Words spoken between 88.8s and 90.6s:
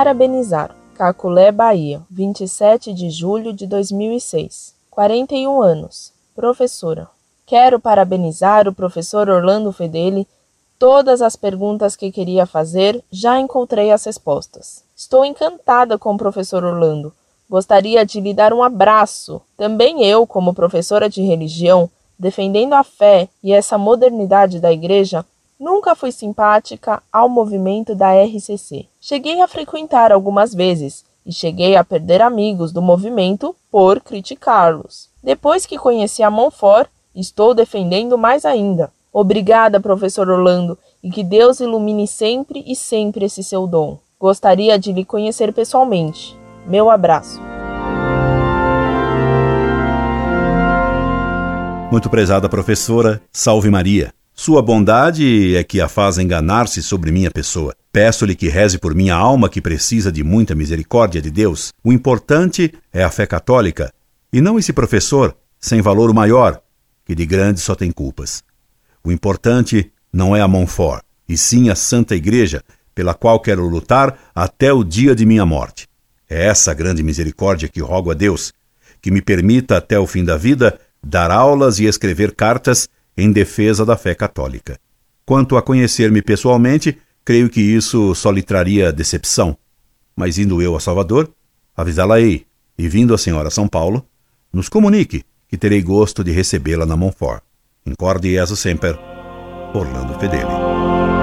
decepção. Mas indo